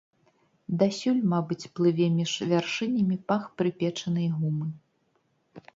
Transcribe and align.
Дасюль, 0.83 1.19
мабыць, 1.33 1.67
плыве 1.79 2.07
між 2.17 2.33
вяршынямі 2.53 3.17
пах 3.29 3.43
прыпечанай 3.61 4.27
гумы. 4.41 4.67